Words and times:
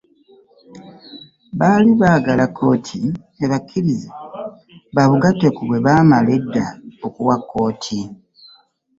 Baali 1.59 1.91
baagala 2.01 2.45
kkooti 2.49 3.01
ebakkirize 3.43 4.09
babugatte 4.95 5.47
ku 5.55 5.61
bwe 5.67 5.83
baamala 5.85 6.29
edda 6.37 6.65
okuwa 7.05 7.35
kkooti 7.39 7.99